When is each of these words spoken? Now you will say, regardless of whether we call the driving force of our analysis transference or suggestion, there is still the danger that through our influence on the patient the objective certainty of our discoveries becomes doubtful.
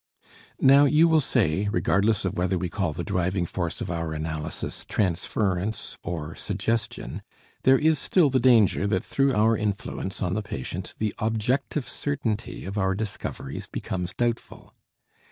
Now 0.59 0.85
you 0.85 1.07
will 1.07 1.21
say, 1.21 1.69
regardless 1.71 2.25
of 2.25 2.33
whether 2.35 2.57
we 2.57 2.69
call 2.69 2.91
the 2.91 3.03
driving 3.03 3.45
force 3.45 3.81
of 3.81 3.91
our 3.91 4.13
analysis 4.13 4.83
transference 4.89 5.95
or 6.01 6.35
suggestion, 6.35 7.21
there 7.61 7.77
is 7.77 7.99
still 7.99 8.31
the 8.31 8.39
danger 8.39 8.87
that 8.87 9.03
through 9.03 9.31
our 9.35 9.55
influence 9.55 10.23
on 10.23 10.33
the 10.33 10.41
patient 10.41 10.95
the 10.97 11.13
objective 11.19 11.87
certainty 11.87 12.65
of 12.65 12.79
our 12.79 12.95
discoveries 12.95 13.67
becomes 13.67 14.15
doubtful. 14.15 14.73